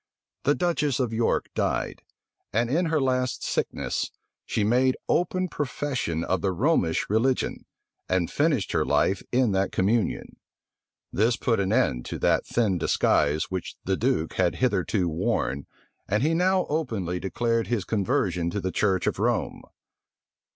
[0.45, 2.01] The duchess of York died;
[2.51, 4.09] and in her last sickness,
[4.47, 7.67] she made open profession of the Romish religion,
[8.09, 10.37] and finished her life in that communion.
[11.13, 15.67] This put an end to that thin disguise which the duke had hitherto worn
[16.09, 19.61] and he now openly declared his conversion to the church of Rome.